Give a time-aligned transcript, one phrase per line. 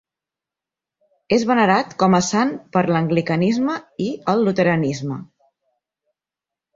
[1.35, 3.75] És venerat com a sant per l'anglicanisme
[4.07, 5.19] i el luteranisme.